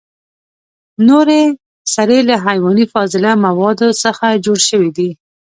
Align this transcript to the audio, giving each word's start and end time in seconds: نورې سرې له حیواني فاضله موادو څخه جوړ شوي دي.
نورې 1.09 1.41
سرې 1.93 2.19
له 2.29 2.35
حیواني 2.45 2.85
فاضله 2.93 3.31
موادو 3.45 3.89
څخه 4.03 4.25
جوړ 4.45 4.59
شوي 4.69 4.89
دي. 4.97 5.09